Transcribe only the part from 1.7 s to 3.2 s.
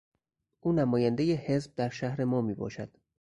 در شهر ما میباشد.